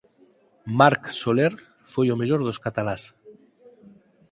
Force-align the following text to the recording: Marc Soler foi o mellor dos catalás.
Marc 0.79 1.03
Soler 1.19 1.53
foi 1.91 2.07
o 2.09 2.19
mellor 2.21 2.41
dos 2.43 2.61
catalás. 2.65 3.03